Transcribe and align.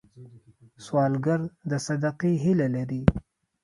سوالګر 0.85 1.41
د 1.69 1.71
صدقې 1.85 2.33
هیله 2.43 2.67
لري 2.75 3.01